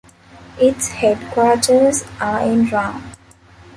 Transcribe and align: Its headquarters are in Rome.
Its 0.59 0.87
headquarters 0.87 2.05
are 2.19 2.41
in 2.41 2.67
Rome. 2.69 3.03